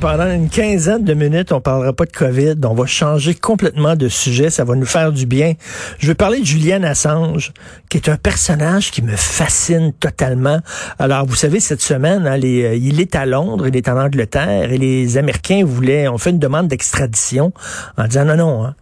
Pendant 0.00 0.30
une 0.30 0.50
quinzaine 0.50 1.04
de 1.04 1.14
minutes, 1.14 1.52
on 1.52 1.60
parlera 1.60 1.92
pas 1.94 2.04
de 2.04 2.12
COVID. 2.12 2.56
On 2.64 2.74
va 2.74 2.84
changer 2.84 3.34
complètement 3.34 3.96
de 3.96 4.08
sujet. 4.08 4.50
Ça 4.50 4.64
va 4.64 4.74
nous 4.74 4.86
faire 4.86 5.10
du 5.10 5.24
bien. 5.24 5.54
Je 5.98 6.06
vais 6.06 6.14
parler 6.14 6.40
de 6.40 6.44
Julian 6.44 6.82
Assange, 6.82 7.52
qui 7.88 7.96
est 7.96 8.08
un 8.10 8.16
personnage 8.16 8.90
qui 8.90 9.00
me 9.00 9.16
fascine 9.16 9.92
totalement. 9.94 10.58
Alors, 10.98 11.24
vous 11.24 11.34
savez, 11.34 11.60
cette 11.60 11.80
semaine, 11.80 12.26
hein, 12.26 12.38
euh, 12.42 12.74
il 12.76 13.00
est 13.00 13.14
à 13.16 13.24
Londres, 13.24 13.66
il 13.68 13.76
est 13.76 13.88
en 13.88 13.98
Angleterre, 13.98 14.70
et 14.70 14.78
les 14.78 15.16
Américains 15.16 15.64
voulaient, 15.64 16.08
ont 16.08 16.18
fait 16.18 16.30
une 16.30 16.38
demande 16.38 16.68
d'extradition 16.68 17.52
en 17.96 18.06
disant 18.06 18.26
non, 18.26 18.36
non, 18.36 18.64
hein, 18.66 18.74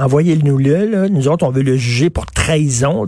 envoyez-nous 0.00 0.58
le. 0.58 0.86
Là. 0.86 1.08
Nous 1.08 1.26
autres, 1.28 1.46
on 1.46 1.50
veut 1.50 1.62
le 1.62 1.76
juger 1.76 2.10
pour 2.10 2.26
trahison. 2.26 3.06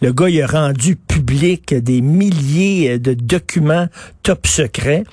Le 0.00 0.12
gars, 0.12 0.28
il 0.28 0.40
a 0.42 0.46
rendu 0.46 0.94
public 0.94 1.74
des 1.74 2.00
milliers 2.00 2.98
de 2.98 3.14
documents 3.14 3.88
top 4.28 4.46
secrets. 4.46 5.04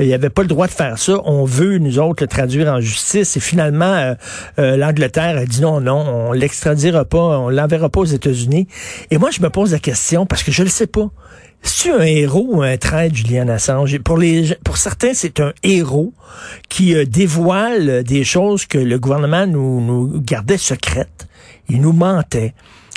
Il 0.00 0.12
avait 0.12 0.30
pas 0.30 0.42
le 0.42 0.48
droit 0.48 0.66
de 0.66 0.72
faire 0.72 0.98
ça. 0.98 1.20
On 1.26 1.44
veut, 1.44 1.78
nous 1.78 2.00
autres, 2.00 2.24
le 2.24 2.26
traduire 2.26 2.72
en 2.72 2.80
justice. 2.80 3.36
Et 3.36 3.40
finalement, 3.40 3.84
euh, 3.84 4.14
euh, 4.58 4.76
l'Angleterre 4.76 5.38
a 5.38 5.44
dit 5.44 5.60
non, 5.60 5.80
non, 5.80 6.04
on 6.04 6.32
l'extradira 6.32 7.04
pas, 7.04 7.38
on 7.38 7.50
l'enverra 7.50 7.88
pas 7.88 8.00
aux 8.00 8.04
États-Unis. 8.04 8.66
Et 9.12 9.18
moi, 9.18 9.30
je 9.30 9.40
me 9.42 9.48
pose 9.48 9.70
la 9.70 9.78
question, 9.78 10.26
parce 10.26 10.42
que 10.42 10.50
je 10.50 10.64
le 10.64 10.68
sais 10.68 10.88
pas. 10.88 11.08
C'est 11.62 11.92
un 11.92 12.02
héros 12.02 12.48
ou 12.50 12.62
un 12.62 12.76
traître, 12.76 13.14
Julian 13.14 13.46
Assange? 13.46 13.96
Pour 14.00 14.18
les, 14.18 14.56
pour 14.64 14.76
certains, 14.76 15.14
c'est 15.14 15.38
un 15.38 15.52
héros 15.62 16.12
qui 16.68 16.96
euh, 16.96 17.04
dévoile 17.04 18.02
des 18.02 18.24
choses 18.24 18.66
que 18.66 18.78
le 18.78 18.98
gouvernement 18.98 19.46
nous, 19.46 19.80
nous 19.80 20.20
gardait 20.20 20.58
secrètes. 20.58 21.28
Il 21.68 21.80
nous 21.80 21.92
mentait. 21.92 22.54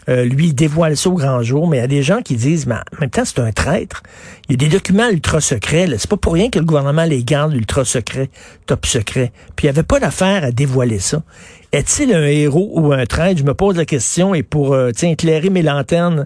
Euh, 0.09 0.23
lui, 0.25 0.47
il 0.47 0.53
dévoile 0.53 0.95
ça 0.95 1.09
au 1.09 1.15
grand 1.15 1.41
jour, 1.41 1.67
mais 1.67 1.77
il 1.77 1.81
y 1.81 1.83
a 1.83 1.87
des 1.87 2.03
gens 2.03 2.21
qui 2.21 2.35
disent, 2.35 2.65
mais 2.65 2.75
en 2.75 3.01
même 3.01 3.09
temps, 3.09 3.25
c'est 3.25 3.39
un 3.39 3.51
traître. 3.51 4.03
Il 4.47 4.53
y 4.53 4.65
a 4.65 4.69
des 4.69 4.73
documents 4.73 5.09
ultra 5.09 5.41
secrets. 5.41 5.87
C'est 5.97 6.09
pas 6.09 6.17
pour 6.17 6.33
rien 6.33 6.49
que 6.49 6.59
le 6.59 6.65
gouvernement 6.65 7.03
les 7.03 7.23
garde 7.23 7.53
ultra 7.53 7.83
secrets, 7.83 8.29
top 8.65 8.85
secrets. 8.85 9.31
Puis 9.55 9.65
il 9.65 9.67
n'y 9.67 9.77
avait 9.77 9.83
pas 9.83 9.99
d'affaire 9.99 10.43
à 10.43 10.51
dévoiler 10.51 10.99
ça. 10.99 11.23
Est-il 11.73 12.13
un 12.13 12.25
héros 12.25 12.71
ou 12.75 12.93
un 12.93 13.05
traître? 13.05 13.39
Je 13.39 13.43
me 13.43 13.53
pose 13.53 13.75
la 13.75 13.85
question 13.85 14.33
et 14.33 14.41
pour 14.41 14.73
euh, 14.73 14.91
éclairer 15.01 15.49
mes 15.49 15.61
lanternes, 15.61 16.25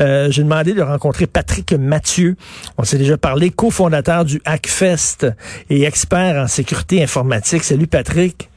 euh, 0.00 0.30
j'ai 0.30 0.42
demandé 0.42 0.74
de 0.74 0.82
rencontrer 0.82 1.28
Patrick 1.28 1.72
Mathieu. 1.72 2.36
On 2.76 2.82
s'est 2.82 2.98
déjà 2.98 3.16
parlé, 3.16 3.50
cofondateur 3.50 4.24
du 4.24 4.42
Hackfest 4.44 5.26
et 5.68 5.84
expert 5.84 6.42
en 6.42 6.48
sécurité 6.48 7.02
informatique. 7.02 7.62
Salut 7.62 7.86
Patrick. 7.86 8.49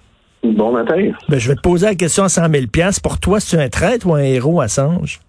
Bon 0.43 0.73
matin. 0.73 1.11
Ben, 1.29 1.39
je 1.39 1.49
vais 1.49 1.55
te 1.55 1.61
poser 1.61 1.85
la 1.87 1.95
question 1.95 2.23
à 2.23 2.29
100 2.29 2.49
000 2.49 2.65
Pour 3.01 3.19
toi, 3.19 3.39
c'est 3.39 3.61
un 3.61 3.69
traître 3.69 4.07
ou 4.07 4.13
un 4.13 4.23
héros, 4.23 4.59
Assange? 4.59 5.19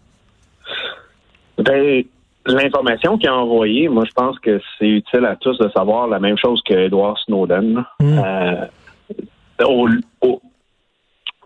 Ben, 1.56 2.02
l'information 2.46 3.16
qu'il 3.16 3.28
a 3.28 3.36
envoyée, 3.36 3.88
moi, 3.88 4.04
je 4.06 4.12
pense 4.12 4.38
que 4.40 4.60
c'est 4.78 4.88
utile 4.88 5.24
à 5.24 5.36
tous 5.36 5.56
de 5.58 5.68
savoir 5.70 6.08
la 6.08 6.18
même 6.18 6.36
chose 6.36 6.60
que 6.68 6.74
Edward 6.74 7.16
Snowden. 7.24 7.84
Hmm. 8.00 8.18
Euh, 8.18 8.66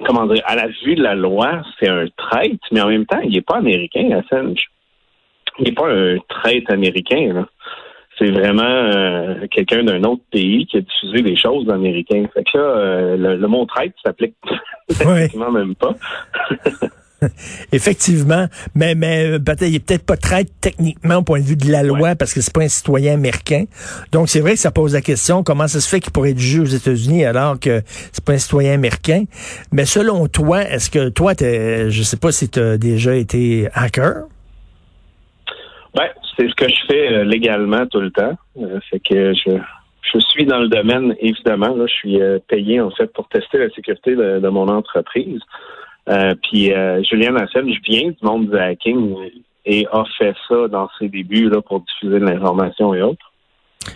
comment 0.05 0.27
dire, 0.27 0.43
à 0.47 0.57
la 0.57 0.69
vue 0.83 0.95
de 0.95 1.03
la 1.03 1.15
loi, 1.15 1.63
c'est 1.79 1.91
un 1.91 2.07
traître, 2.17 2.67
mais 2.73 2.81
en 2.81 2.89
même 2.89 3.05
temps, 3.05 3.21
il 3.21 3.33
n'est 3.33 3.43
pas 3.43 3.59
américain, 3.59 4.11
Assange. 4.13 4.71
Il 5.59 5.67
n'est 5.67 5.73
pas 5.73 5.93
un 5.93 6.17
traître 6.29 6.73
américain. 6.73 7.33
Là 7.35 7.47
c'est 8.19 8.31
vraiment 8.31 8.63
euh, 8.63 9.47
quelqu'un 9.51 9.85
d'un 9.85 10.03
autre 10.05 10.23
pays 10.31 10.67
qui 10.67 10.79
a 10.79 10.81
diffusé 10.81 11.23
des 11.23 11.37
choses 11.37 11.69
américaines. 11.71 12.29
Fait 12.35 12.45
que 12.45 12.59
là, 12.59 12.65
euh, 12.65 13.37
le, 13.37 13.49
mot 13.49 13.65
traite 13.67 13.95
s'applique 14.05 14.35
effectivement 14.91 15.53
même 15.53 15.75
pas. 15.75 15.95
Effectivement, 17.73 18.47
mais 18.77 18.95
mais 18.95 19.27
euh, 19.27 19.39
peut-être 19.41 19.63
il 19.63 19.75
est 19.75 19.85
peut-être 19.85 20.07
pas 20.07 20.17
traite 20.17 20.53
techniquement 20.61 21.17
au 21.17 21.23
point 21.23 21.41
de 21.41 21.45
vue 21.45 21.57
de 21.57 21.69
la 21.69 21.83
loi 21.83 22.15
parce 22.15 22.33
que 22.33 22.41
c'est 22.41 22.55
pas 22.55 22.63
un 22.63 22.69
citoyen 22.69 23.15
américain. 23.15 23.65
Donc 24.13 24.29
c'est 24.29 24.39
vrai 24.39 24.53
que 24.53 24.61
ça 24.61 24.71
pose 24.71 24.95
la 24.95 25.01
question 25.01 25.43
comment 25.43 25.67
ça 25.67 25.81
se 25.81 25.89
fait 25.89 25.99
qu'il 25.99 26.13
pourrait 26.13 26.31
être 26.31 26.39
jugé 26.39 26.61
aux 26.61 26.65
États-Unis 26.77 27.25
alors 27.25 27.59
que 27.59 27.83
c'est 28.13 28.25
pas 28.25 28.35
un 28.35 28.39
citoyen 28.39 28.75
américain? 28.75 29.25
Mais 29.73 29.85
selon 29.85 30.29
toi, 30.29 30.63
est-ce 30.63 30.91
que 30.91 31.09
toi, 31.09 31.33
je 31.41 32.03
sais 32.05 32.19
pas 32.19 32.31
si 32.31 32.51
tu 32.51 32.61
as 32.61 32.79
déjà 32.79 33.17
été 33.17 33.69
hacker? 33.75 34.23
Ben, 35.97 36.07
c'est 36.39 36.49
ce 36.49 36.55
que 36.55 36.69
je 36.69 36.87
fais 36.87 37.13
euh, 37.13 37.25
légalement 37.25 37.87
tout 37.87 38.01
le 38.01 38.11
temps. 38.11 38.37
Euh, 38.61 38.79
fait 38.91 39.01
que 39.01 39.35
je, 39.35 39.59
je 40.13 40.19
suis 40.31 40.47
dans 40.47 40.61
le 40.61 40.69
domaine, 40.69 41.15
évidemment. 41.21 41.75
Là, 41.75 41.87
je 41.87 41.93
suis 41.93 42.21
euh, 42.21 42.39
payé 42.49 42.81
en 42.81 42.91
fait 42.91 43.13
pour 43.13 43.29
tester 43.29 43.59
la 43.59 43.71
sécurité 43.71 44.15
de, 44.15 44.49
mon 44.49 44.69
entreprise. 44.69 45.41
puis 46.43 46.73
Julien 47.11 47.35
je 47.53 47.81
viens 47.91 48.11
du 48.11 48.17
monde 48.23 48.51
du 48.51 48.57
hacking 48.57 49.15
et 49.67 49.87
a 49.93 50.05
fait 50.17 50.35
ça 50.49 50.69
dans 50.69 50.89
ses 50.99 51.09
débuts 51.09 51.51
là, 51.51 51.61
pour 51.61 51.81
diffuser 51.81 52.21
de 52.21 52.25
l'information 52.25 52.95
et 52.95 53.03
autres. 53.03 53.25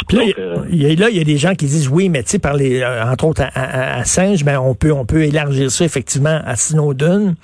Puis 0.08 0.16
là, 0.16 0.25
il 0.70 0.82
y, 0.82 0.86
a, 0.86 1.10
il 1.10 1.16
y 1.16 1.20
a 1.20 1.25
des 1.25 1.36
gens 1.36 1.54
qui 1.54 1.66
disent 1.66 1.88
oui, 1.88 2.08
mais 2.08 2.22
tu 2.22 2.31
sais, 2.31 2.38
par 2.38 2.54
les, 2.54 2.84
entre 2.84 3.26
autres 3.26 3.42
à, 3.42 3.98
à, 3.98 4.04
Singe, 4.04 4.44
ben 4.44 4.58
on 4.58 4.75
peut 4.75 4.92
on 4.92 5.04
peut 5.04 5.22
élargir 5.22 5.70
ça 5.70 5.84
effectivement 5.84 6.41
à 6.44 6.56
Snowden. 6.56 7.34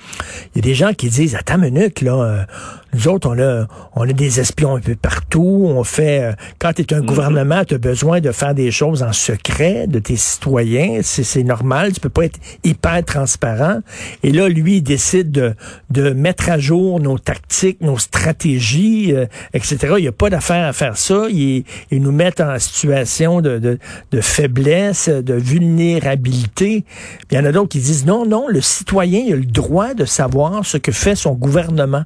Il 0.55 0.57
y 0.57 0.59
a 0.61 0.63
des 0.63 0.75
gens 0.75 0.93
qui 0.95 1.09
disent 1.09 1.35
attends 1.35 1.57
une 1.57 1.73
minute 1.75 2.01
là, 2.01 2.47
nous 2.95 3.09
autres, 3.09 3.29
on 3.29 3.39
a, 3.39 3.67
on 3.95 4.09
a 4.09 4.13
des 4.13 4.41
espions 4.41 4.77
un 4.77 4.81
peu 4.81 4.97
partout. 4.97 5.67
On 5.69 5.85
fait, 5.85 6.23
euh, 6.23 6.33
quand 6.59 6.73
tu 6.73 6.83
es 6.83 6.95
un 6.95 7.01
mhm. 7.01 7.07
gouvernement, 7.07 7.65
tu 7.65 7.75
as 7.75 7.79
besoin 7.79 8.21
de 8.21 8.33
faire 8.33 8.55
des 8.55 8.71
choses 8.71 9.03
en 9.03 9.13
secret 9.13 9.87
de 9.87 9.99
tes 9.99 10.17
citoyens. 10.17 11.01
C'est 11.03 11.43
normal. 11.43 11.93
Tu 11.93 12.01
peux 12.01 12.09
pas 12.09 12.25
être 12.25 12.39
hyper 12.65 13.05
transparent. 13.05 13.81
Et 14.23 14.33
là, 14.33 14.49
lui, 14.49 14.77
il 14.77 14.83
décide 14.83 15.31
de, 15.31 15.55
de 15.91 16.11
mettre 16.11 16.49
à 16.49 16.59
jour 16.59 17.01
nos 17.01 17.19
tactiques, 17.19 17.81
nos 17.81 17.99
stratégies, 17.99 19.13
euh, 19.15 19.27
etc. 19.53 19.95
Il 19.99 20.03
n'y 20.03 20.09
a 20.09 20.13
pas 20.13 20.31
d'affaire 20.31 20.67
à 20.67 20.73
faire 20.73 20.97
ça. 20.97 21.27
Il, 21.31 21.65
il 21.91 22.03
nous 22.03 22.13
met 22.13 22.41
en 22.41 22.59
situation 22.59 23.41
de, 23.41 23.59
de, 23.59 23.79
de 24.13 24.21
faiblesse, 24.21 25.09
de 25.09 25.35
vulnérabilité. 25.35 26.85
Il 27.31 27.37
y 27.37 27.41
en 27.41 27.45
a 27.45 27.53
d'autres 27.53 27.69
qui 27.69 27.81
disent 27.81 28.07
non, 28.07 28.25
non, 28.27 28.49
le 28.49 28.61
citoyen 28.61 29.21
il 29.27 29.33
a 29.33 29.37
le 29.37 29.45
droit 29.45 29.95
de 29.95 30.05
savoir 30.05 30.65
ce 30.65 30.79
que 30.79 30.93
fait 30.93 31.15
son 31.15 31.35
gouvernement. 31.35 32.05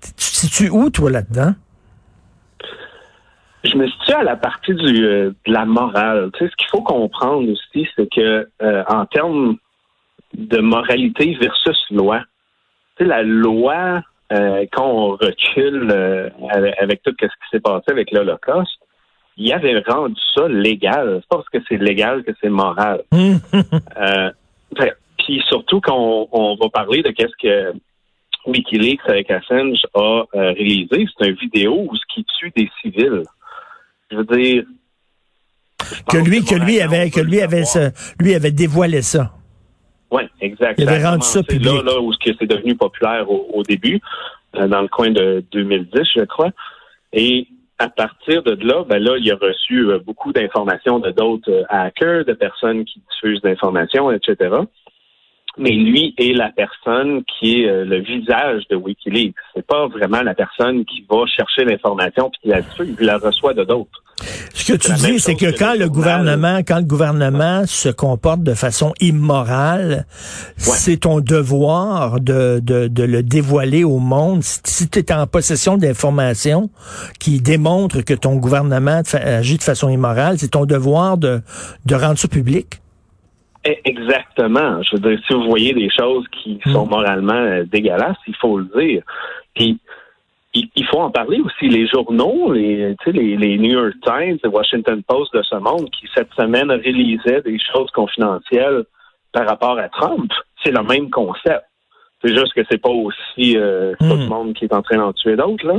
Tu 0.00 0.12
te 0.12 0.22
situes 0.22 0.70
où, 0.70 0.90
toi, 0.90 1.10
là-dedans? 1.10 1.54
Je 3.64 3.76
me 3.76 3.88
situe 3.88 4.12
à 4.12 4.22
la 4.22 4.36
partie 4.36 4.74
du, 4.74 5.04
euh, 5.04 5.30
de 5.46 5.52
la 5.52 5.64
morale. 5.64 6.30
Tu 6.34 6.44
sais, 6.44 6.50
ce 6.50 6.56
qu'il 6.56 6.68
faut 6.70 6.82
comprendre 6.82 7.50
aussi, 7.50 7.88
c'est 7.96 8.08
que 8.10 8.48
euh, 8.62 8.84
en 8.88 9.04
termes 9.06 9.56
de 10.34 10.58
moralité 10.58 11.36
versus 11.40 11.78
loi, 11.90 12.20
tu 12.96 13.04
sais, 13.04 13.08
la 13.08 13.22
loi, 13.22 14.02
euh, 14.32 14.64
quand 14.72 14.86
on 14.86 15.10
recule 15.16 15.92
avec, 16.78 17.02
tout 17.02 17.14
ce 17.20 17.26
qui 17.26 17.48
s'est 17.50 17.60
passé 17.60 17.84
avec 17.88 18.12
l'Holocauste, 18.12 18.78
il 19.36 19.52
avait 19.52 19.82
rendu 19.86 20.20
ça 20.34 20.48
légal. 20.48 21.20
C'est 21.20 21.28
pas 21.28 21.36
parce 21.36 21.48
que 21.48 21.58
c'est 21.68 21.78
légal 21.78 22.22
que 22.24 22.32
c'est 22.40 22.50
moral. 22.50 23.02
puis 25.18 25.42
surtout 25.48 25.80
quand 25.80 26.28
on, 26.32 26.56
va 26.56 26.68
parler 26.70 27.02
de 27.02 27.10
qu'est-ce 27.10 27.36
que 27.40 27.72
Wikileaks 28.48 29.00
avec 29.06 29.30
Assange 29.30 29.82
a 29.94 30.24
euh, 30.34 30.52
réalisé, 30.52 31.06
c'est 31.18 31.28
une 31.28 31.36
vidéo 31.36 31.86
où 31.88 31.94
ce 31.94 32.02
qui 32.12 32.24
tue 32.38 32.50
des 32.56 32.70
civils. 32.80 33.22
Je 34.10 34.16
veux 34.16 34.24
dire 34.24 34.64
que 36.10 36.18
lui, 36.18 36.44
que 36.44 36.54
lui 36.54 36.80
avait, 36.80 37.10
que 37.10 37.20
lui 37.20 37.40
avait, 37.40 37.64
lui 38.18 38.34
avait 38.34 38.50
dévoilé 38.50 39.02
ça. 39.02 39.32
Oui, 40.10 40.22
exactement. 40.40 40.74
Il 40.78 40.88
avait 40.88 41.06
rendu 41.06 41.26
ça 41.26 41.42
public. 41.42 41.66
Là, 41.66 41.82
là 41.82 42.00
où 42.00 42.12
c'est 42.14 42.46
devenu 42.46 42.74
populaire 42.74 43.30
au, 43.30 43.62
début, 43.62 44.00
euh, 44.56 44.66
dans 44.66 44.80
le 44.80 44.88
coin 44.88 45.10
de 45.10 45.44
2010, 45.52 46.00
je 46.16 46.24
crois. 46.24 46.50
Et 47.12 47.46
à 47.78 47.88
partir 47.88 48.42
de 48.42 48.52
là, 48.66 48.84
ben 48.88 48.98
là, 48.98 49.16
il 49.18 49.30
a 49.30 49.36
reçu 49.36 49.90
euh, 49.90 49.98
beaucoup 49.98 50.32
d'informations 50.32 50.98
de 50.98 51.10
d'autres 51.10 51.64
hackers, 51.68 52.24
de 52.24 52.32
personnes 52.32 52.84
qui 52.84 53.02
diffusent 53.10 53.42
d'informations, 53.42 54.10
etc 54.10 54.62
mais 55.58 55.70
lui 55.70 56.14
est 56.18 56.32
la 56.32 56.50
personne 56.50 57.22
qui 57.24 57.62
est 57.62 57.68
euh, 57.68 57.84
le 57.84 58.00
visage 58.00 58.62
de 58.70 58.76
Wikileaks. 58.76 59.34
C'est 59.54 59.66
pas 59.66 59.86
vraiment 59.88 60.22
la 60.22 60.34
personne 60.34 60.84
qui 60.84 61.04
va 61.08 61.26
chercher 61.26 61.64
l'information 61.64 62.30
puis 62.30 62.40
qui 62.42 62.48
la 62.48 62.60
il 63.00 63.06
la 63.06 63.18
reçoit 63.18 63.54
de 63.54 63.64
d'autres. 63.64 64.02
Ce 64.52 64.72
que 64.72 64.76
tu 64.76 64.92
dis, 64.94 65.20
c'est 65.20 65.36
que, 65.36 65.56
quand 65.56 65.74
le 65.78 65.88
gouvernement, 65.88 66.58
quand 66.66 66.78
le 66.78 66.84
gouvernement 66.84 67.64
se 67.66 67.88
comporte 67.88 68.42
de 68.42 68.54
façon 68.54 68.92
immorale, 69.00 70.06
c'est 70.56 70.98
ton 70.98 71.20
devoir 71.20 72.20
de, 72.20 72.60
de, 72.60 72.88
de, 72.88 73.02
le 73.04 73.22
dévoiler 73.22 73.84
au 73.84 73.98
monde. 73.98 74.42
Si 74.42 74.88
tu 74.88 74.98
es 74.98 75.12
en 75.12 75.26
possession 75.26 75.76
d'informations 75.76 76.70
qui 77.20 77.40
démontrent 77.40 78.00
que 78.00 78.14
ton 78.14 78.36
gouvernement 78.36 79.02
agit 79.12 79.58
de 79.58 79.62
façon 79.62 79.88
immorale, 79.88 80.38
c'est 80.38 80.50
ton 80.50 80.64
devoir 80.64 81.16
de, 81.16 81.40
de 81.86 81.94
rendre 81.94 82.18
ça 82.18 82.26
public. 82.28 82.80
Eh, 83.68 83.80
exactement. 83.84 84.82
Je 84.82 84.96
veux 84.96 85.10
dire, 85.10 85.20
si 85.26 85.34
vous 85.34 85.42
voyez 85.42 85.74
des 85.74 85.90
choses 85.90 86.26
qui 86.28 86.58
hmm. 86.64 86.72
sont 86.72 86.86
moralement 86.86 87.34
euh, 87.34 87.64
dégueulasses, 87.64 88.16
il 88.26 88.34
faut 88.36 88.58
le 88.58 88.70
dire. 88.80 89.02
Puis, 89.54 89.78
il, 90.54 90.86
faut 90.86 91.00
en 91.00 91.10
parler 91.10 91.38
aussi. 91.40 91.68
Les 91.68 91.86
journaux, 91.86 92.52
les, 92.52 92.96
les, 93.06 93.36
les 93.36 93.58
New 93.58 93.72
York 93.72 93.94
Times, 94.02 94.38
le 94.42 94.48
Washington 94.48 95.02
Post 95.06 95.34
de 95.34 95.42
ce 95.42 95.56
monde, 95.56 95.90
qui 95.90 96.08
cette 96.14 96.32
semaine 96.32 96.70
réalisaient 96.70 97.42
des 97.42 97.58
choses 97.58 97.90
confidentielles 97.90 98.84
par 99.32 99.46
rapport 99.46 99.78
à 99.78 99.88
Trump, 99.90 100.32
c'est 100.64 100.72
le 100.72 100.82
même 100.82 101.10
concept. 101.10 101.64
C'est 102.24 102.34
juste 102.34 102.54
que 102.54 102.62
c'est 102.70 102.80
pas 102.80 102.88
aussi 102.88 103.56
euh, 103.56 103.94
tout 104.00 104.06
Hmm. 104.06 104.20
le 104.20 104.26
monde 104.28 104.54
qui 104.54 104.64
est 104.64 104.72
en 104.72 104.82
train 104.82 104.96
d'en 104.96 105.12
tuer 105.12 105.36
d'autres, 105.36 105.66
là. 105.66 105.78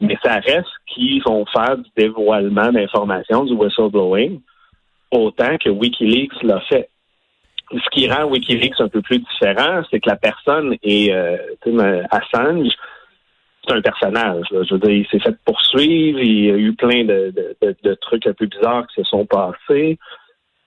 Mais 0.00 0.16
ça 0.22 0.34
reste 0.34 0.72
qu'ils 0.86 1.22
vont 1.22 1.44
faire 1.46 1.76
du 1.76 1.88
dévoilement 1.96 2.72
d'informations, 2.72 3.44
du 3.44 3.52
whistleblowing, 3.52 4.40
autant 5.10 5.56
que 5.58 5.70
Wikileaks 5.70 6.42
l'a 6.42 6.60
fait. 6.60 6.88
Ce 7.72 7.88
qui 7.90 8.08
rend 8.08 8.24
Wikileaks 8.26 8.80
un 8.80 8.88
peu 8.88 9.02
plus 9.02 9.18
différent, 9.18 9.82
c'est 9.90 10.00
que 10.00 10.08
la 10.08 10.16
personne 10.16 10.76
est 10.82 11.12
euh, 11.12 11.36
Assange, 12.10 12.68
c'est 13.66 13.74
un 13.74 13.80
personnage. 13.80 14.44
là. 14.52 14.62
Je 14.62 14.74
veux 14.74 14.80
dire, 14.80 14.90
il 14.90 15.06
s'est 15.08 15.18
fait 15.18 15.36
poursuivre, 15.44 16.20
il 16.20 16.44
y 16.46 16.50
a 16.50 16.56
eu 16.56 16.72
plein 16.74 17.04
de, 17.04 17.34
de- 17.60 17.76
de 17.82 17.94
trucs 17.94 18.26
un 18.26 18.32
peu 18.34 18.46
bizarres 18.46 18.86
qui 18.86 19.02
se 19.02 19.04
sont 19.10 19.26
passés, 19.26 19.98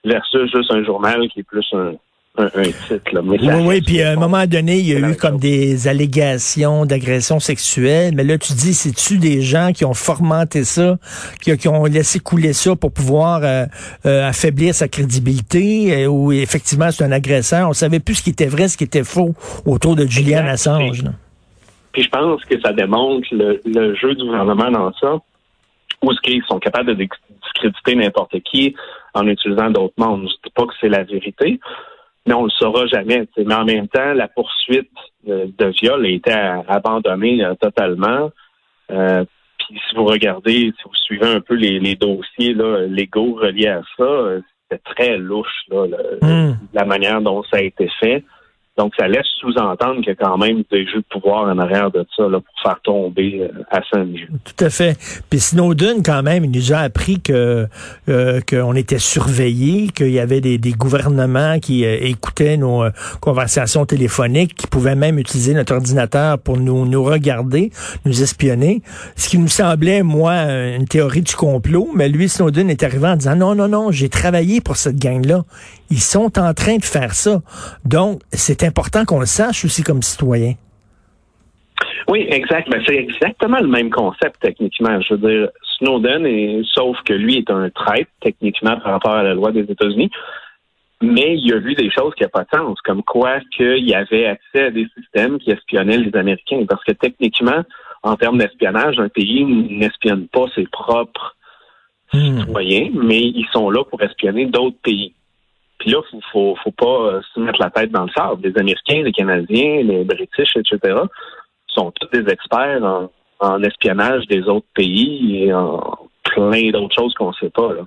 versus 0.04 0.52
juste 0.54 0.72
un 0.72 0.84
journal 0.84 1.28
qui 1.30 1.40
est 1.40 1.44
plus 1.44 1.66
un, 1.74 1.94
un, 2.40 2.46
un 2.56 2.64
titre. 2.64 3.12
Là. 3.14 3.22
Mais 3.24 3.38
Oui, 3.42 3.64
oui, 3.68 3.82
puis 3.82 4.02
à 4.02 4.12
un 4.12 4.16
moment 4.16 4.46
donné, 4.48 4.80
il 4.80 4.88
y 4.88 4.96
a 4.96 5.00
eu 5.00 5.16
comme 5.16 5.34
chose. 5.34 5.42
des 5.42 5.88
allégations 5.88 6.86
d'agression 6.86 7.40
sexuelle, 7.40 8.14
mais 8.16 8.24
là, 8.24 8.38
tu 8.38 8.54
dis, 8.54 8.74
c'est-tu 8.74 9.18
des 9.18 9.42
gens 9.42 9.72
qui 9.74 9.86
ont 9.86 9.94
formanté 9.94 10.64
ça, 10.64 10.98
qui, 11.42 11.56
qui 11.58 11.68
ont 11.68 11.86
laissé 11.86 12.20
couler 12.20 12.54
ça 12.54 12.76
pour 12.76 12.92
pouvoir 12.92 13.42
euh, 13.44 13.66
euh, 14.06 14.28
affaiblir 14.30 14.74
sa 14.74 14.88
crédibilité, 14.88 16.04
euh, 16.04 16.08
ou 16.08 16.32
effectivement, 16.32 16.90
c'est 16.92 17.04
un 17.04 17.12
agresseur? 17.12 17.70
On 17.70 17.74
savait 17.74 18.00
plus 18.00 18.16
ce 18.16 18.24
qui 18.24 18.30
était 18.32 18.46
vrai, 18.48 18.68
ce 18.68 18.78
qui 18.78 18.86
était 18.86 19.04
faux 19.04 19.34
autour 19.66 19.96
de 19.96 20.06
Julian 20.06 20.40
Exact. 20.40 20.50
Assange. 20.54 21.04
là. 21.04 21.12
Puis 21.92 22.04
je 22.04 22.10
pense 22.10 22.44
que 22.46 22.60
ça 22.62 22.72
démontre 22.72 23.28
le, 23.32 23.62
le 23.66 23.96
jeu 23.96 24.16
du 24.16 24.24
gouvernement 24.24 24.72
dans 24.72 24.94
ça, 24.94 25.16
où 26.02 26.14
ce 26.14 26.22
qu'ils 26.22 26.44
sont 26.48 26.60
capables 26.60 26.88
de 26.90 26.94
dis- 26.94 27.10
discréditer 27.44 27.96
n'importe 27.96 28.40
qui 28.44 28.76
en 29.16 29.26
utilisant 29.28 29.70
d'autres 29.72 29.96
mondes. 29.98 30.22
Je 30.30 30.48
dis 30.48 30.54
pas 30.56 30.64
que 30.66 30.74
c'est 30.80 30.88
la 30.88 31.04
vérité, 31.04 31.60
mais 32.28 32.34
on 32.34 32.44
le 32.44 32.50
saura 32.52 32.86
jamais. 32.88 33.28
Mais 33.38 33.54
en 33.56 33.66
même 33.66 33.88
temps, 33.88 34.14
la 34.14 34.28
poursuite 34.28 34.90
de, 35.26 35.52
de 35.58 35.66
viol 35.82 36.06
a 36.06 36.10
été 36.10 36.32
abandonnée 36.68 37.44
euh, 37.44 37.56
totalement. 37.56 38.32
Euh, 38.92 39.24
puis 39.58 39.80
si 39.88 39.96
vous 39.96 40.06
regardez, 40.06 40.72
si 40.78 40.84
vous 40.86 40.96
suivez 40.96 41.28
un 41.28 41.42
peu 41.42 41.56
les, 41.56 41.80
les 41.80 41.96
dossiers 41.96 42.54
là, 42.54 42.86
légaux 42.88 43.34
reliés 43.36 43.68
à 43.68 43.82
ça, 43.98 44.04
euh, 44.04 44.42
c'était 44.70 44.82
très 44.96 45.18
louche 45.18 45.64
là, 45.70 45.86
le- 45.88 46.20
Hmm. 46.22 46.56
la 46.74 46.86
manière 46.86 47.22
dont 47.22 47.44
ça 47.44 47.58
a 47.58 47.62
été 47.62 47.90
fait. 48.00 48.24
Donc, 48.80 48.94
ça 48.98 49.10
laisse 49.10 49.28
sous-entendre 49.42 49.98
qu'il 49.98 50.08
y 50.08 50.12
a 50.12 50.16
quand 50.16 50.38
même 50.38 50.64
des 50.72 50.86
jeux 50.86 51.00
de 51.00 51.20
pouvoir 51.20 51.44
en 51.44 51.60
arrière 51.60 51.92
de 51.92 52.06
ça 52.16 52.24
là, 52.30 52.40
pour 52.40 52.62
faire 52.64 52.80
tomber 52.82 53.42
euh, 53.42 53.64
Assange. 53.70 54.26
Tout 54.46 54.64
à 54.64 54.70
fait. 54.70 54.98
Puis 55.30 55.42
Snowden, 55.42 56.02
quand 56.02 56.24
même, 56.24 56.46
il 56.46 56.52
nous 56.52 56.72
a 56.72 56.78
appris 56.78 57.20
que 57.20 57.68
euh, 58.08 58.40
qu'on 58.50 58.76
était 58.76 58.98
surveillés, 58.98 59.90
qu'il 59.90 60.12
y 60.12 60.20
avait 60.20 60.40
des, 60.40 60.58
gouvernements 60.72 61.60
qui 61.60 61.84
euh, 61.84 61.98
écoutaient 62.00 62.56
nos 62.56 62.84
euh, 62.84 62.92
conversations 63.20 63.86
téléphoniques, 63.86 64.56
qui 64.56 64.68
pouvaient 64.68 64.96
même 64.96 65.20
utiliser 65.20 65.54
notre 65.54 65.76
ordinateur 65.76 66.40
pour 66.40 66.58
nous, 66.58 66.86
nous 66.86 67.04
regarder, 67.04 67.72
nous 68.06 68.24
espionner. 68.24 68.82
Ce 69.18 69.28
qui 69.28 69.40
nous 69.40 69.50
semblait, 69.50 70.04
moi, 70.04 70.36
une 70.44 70.88
théorie 70.88 71.24
du 71.24 71.36
complot, 71.36 71.90
mais 71.94 72.08
lui, 72.08 72.30
Snowden 72.30 72.70
est 72.70 72.82
arrivé 72.82 73.10
en 73.10 73.18
disant 73.18 73.36
non, 73.36 73.56
non, 73.56 73.68
non, 73.68 73.92
j'ai 73.92 74.08
travaillé 74.08 74.62
pour 74.62 74.78
cette 74.78 74.98
gang-là. 74.98 75.44
Ils 75.90 76.02
sont 76.02 76.38
en 76.38 76.54
train 76.54 76.78
de 76.78 76.84
faire 76.84 77.14
ça. 77.14 77.42
Donc, 77.86 78.22
c'est 78.32 78.64
important 78.64 79.06
qu'on 79.06 79.20
le 79.20 79.26
sache 79.26 79.66
aussi 79.66 79.84
comme 79.84 80.02
citoyen. 80.02 80.54
Oui, 82.08 82.26
exact. 82.30 82.70
Ben, 82.70 82.82
c'est 82.86 82.96
exactement 82.96 83.60
le 83.60 83.68
même 83.68 83.90
concept 83.90 84.38
techniquement. 84.42 85.00
Je 85.02 85.14
veux 85.14 85.30
dire, 85.30 85.50
Snowden, 85.78 86.26
est, 86.26 86.62
sauf 86.74 86.98
que 87.06 87.14
lui 87.14 87.38
est 87.38 87.50
un 87.52 87.70
traître 87.70 88.12
techniquement 88.22 88.80
par 88.80 88.94
rapport 88.94 89.14
à 89.14 89.24
la 89.24 89.34
loi 89.34 89.52
des 89.52 89.62
États-Unis, 89.62 90.10
mais 91.02 91.38
il 91.38 91.54
a 91.54 91.60
vu 91.60 91.76
des 91.76 91.90
choses 91.92 92.14
qui 92.16 92.24
n'ont 92.24 92.30
pas 92.30 92.44
de 92.44 92.50
sens, 92.54 92.80
comme 92.82 93.04
quoi 93.04 93.40
qu'il 93.56 93.88
y 93.88 93.94
avait 93.94 94.26
accès 94.26 94.66
à 94.66 94.72
des 94.72 94.88
systèmes 94.98 95.40
qui 95.40 95.52
espionnaient 95.52 95.98
les 95.98 96.16
Américains. 96.18 96.66
Parce 96.68 96.84
que 96.84 96.92
techniquement, 96.92 97.64
en 98.04 98.16
termes 98.16 98.38
d'espionnage, 98.38 99.00
un 99.00 99.10
pays 99.10 99.46
n'espionne 99.46 100.28
pas 100.28 100.46
ses 100.56 100.68
propres 100.68 101.36
Hmm. 102.12 102.40
citoyens, 102.40 102.90
mais 102.94 103.22
ils 103.22 103.46
sont 103.54 103.70
là 103.70 103.84
pour 103.84 104.02
espionner 104.02 104.48
d'autres 104.48 104.78
pays. 104.82 105.14
Puis 105.80 105.92
là, 105.92 106.02
faut, 106.12 106.20
faut, 106.32 106.56
faut 106.64 106.72
pas 106.72 106.86
euh, 106.86 107.22
se 107.34 107.40
mettre 107.40 107.60
la 107.60 107.70
tête 107.70 107.92
dans 107.92 108.04
le 108.04 108.12
sable. 108.12 108.48
Les 108.48 108.58
Américains, 108.60 109.02
les 109.04 109.12
Canadiens, 109.12 109.82
les 109.84 110.04
British, 110.04 110.56
etc., 110.56 110.98
sont 111.68 111.92
tous 111.92 112.08
des 112.08 112.32
experts 112.32 112.84
en, 113.40 113.64
espionnage 113.64 114.26
des 114.28 114.42
autres 114.50 114.68
pays 114.76 115.44
et 115.44 115.54
en 115.54 115.80
plein 116.24 116.72
d'autres 116.72 116.94
choses 116.94 117.14
qu'on 117.14 117.30
ne 117.30 117.34
sait 117.34 117.50
pas. 117.50 117.74
Là. 117.74 117.84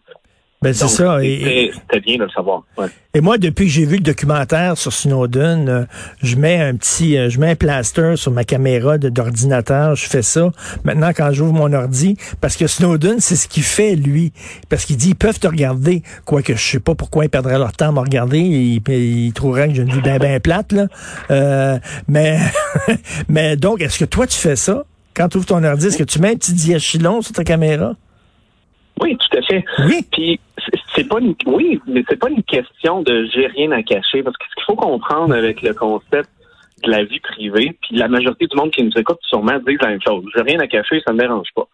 Ben, 0.62 0.72
c'est 0.72 0.88
ça. 0.88 1.18
C'était 1.20 2.00
bien 2.00 2.16
de 2.16 2.24
le 2.24 2.30
savoir. 2.30 2.62
Ouais. 2.78 2.86
Et 3.14 3.20
moi, 3.20 3.36
depuis 3.36 3.66
que 3.66 3.70
j'ai 3.70 3.84
vu 3.84 3.96
le 3.96 4.02
documentaire 4.02 4.78
sur 4.78 4.92
Snowden, 4.92 5.68
euh, 5.68 5.84
je 6.22 6.36
mets 6.36 6.60
un 6.60 6.76
petit, 6.76 7.18
euh, 7.18 7.28
je 7.28 7.38
mets 7.40 7.50
un 7.50 7.56
plaster 7.56 8.14
sur 8.16 8.30
ma 8.30 8.44
caméra 8.44 8.96
d'ordinateur. 8.96 9.96
Je 9.96 10.06
fais 10.06 10.22
ça 10.22 10.50
maintenant 10.84 11.10
quand 11.14 11.30
j'ouvre 11.32 11.52
mon 11.52 11.72
ordi, 11.72 12.16
parce 12.40 12.56
que 12.56 12.66
Snowden, 12.66 13.20
c'est 13.20 13.36
ce 13.36 13.48
qu'il 13.48 13.64
fait 13.64 13.96
lui, 13.96 14.32
parce 14.70 14.84
qu'il 14.84 14.96
dit 14.96 15.10
ils 15.10 15.16
peuvent 15.16 15.38
te 15.38 15.46
regarder, 15.46 16.02
quoique 16.24 16.54
je 16.54 16.62
sais 16.62 16.80
pas 16.80 16.94
pourquoi 16.94 17.24
ils 17.24 17.30
perdraient 17.30 17.58
leur 17.58 17.72
temps 17.72 17.88
à 17.88 17.92
me 17.92 18.00
regarder, 18.00 18.38
ils, 18.38 18.82
ils 18.88 19.32
trouveraient 19.32 19.68
que 19.68 19.74
j'ai 19.74 19.82
une 19.82 19.92
vie 19.92 20.00
bien 20.00 20.18
bien 20.18 20.40
plate 20.40 20.72
là. 20.72 20.86
Euh, 21.30 21.78
mais, 22.08 22.38
mais 23.28 23.56
donc, 23.56 23.82
est-ce 23.82 23.98
que 23.98 24.04
toi 24.04 24.26
tu 24.26 24.38
fais 24.38 24.56
ça? 24.56 24.84
Quand 25.14 25.28
tu 25.28 25.36
ouvres 25.36 25.46
ton 25.46 25.62
ordi, 25.62 25.88
est-ce 25.88 25.98
que 25.98 26.04
tu 26.04 26.18
mets 26.20 26.30
un 26.30 26.36
petit 26.36 26.54
diachylon 26.54 27.20
sur 27.20 27.32
ta 27.32 27.44
caméra? 27.44 27.94
Oui, 29.00 29.18
tout 29.18 29.36
à 29.36 29.42
fait. 29.42 29.64
Oui. 29.86 30.06
Puis 30.10 30.40
c'est- 31.02 31.08
pas 31.08 31.20
une 31.20 31.34
oui, 31.46 31.80
mais 31.86 32.04
c'est 32.08 32.18
pas 32.18 32.30
une 32.30 32.42
question 32.42 33.02
de 33.02 33.26
j'ai 33.32 33.46
rien 33.46 33.70
à 33.72 33.82
cacher 33.82 34.22
parce 34.22 34.36
que 34.36 34.44
ce 34.48 34.54
qu'il 34.54 34.64
faut 34.64 34.76
comprendre 34.76 35.34
avec 35.34 35.62
le 35.62 35.74
concept 35.74 36.30
de 36.84 36.90
la 36.90 37.04
vie 37.04 37.20
privée, 37.20 37.76
puis 37.80 37.96
la 37.96 38.08
majorité 38.08 38.46
du 38.46 38.56
monde 38.56 38.70
qui 38.70 38.82
nous 38.82 38.96
écoute 38.96 39.18
sûrement 39.22 39.58
disent 39.66 39.80
la 39.80 39.88
même 39.88 40.02
chose. 40.02 40.24
J'ai 40.34 40.42
rien 40.42 40.58
à 40.60 40.66
cacher, 40.66 41.00
ça 41.06 41.12
me 41.12 41.18
dérange 41.18 41.48
pas. 41.54 41.68